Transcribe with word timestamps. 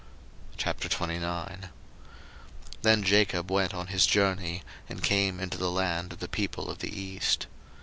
01:029:001 0.57 1.69
Then 2.81 3.03
Jacob 3.03 3.51
went 3.51 3.75
on 3.75 3.85
his 3.93 4.07
journey, 4.07 4.63
and 4.89 5.03
came 5.03 5.39
into 5.39 5.59
the 5.59 5.69
land 5.69 6.11
of 6.13 6.19
the 6.19 6.27
people 6.27 6.71
of 6.71 6.79
the 6.79 6.89
east. 6.99 7.45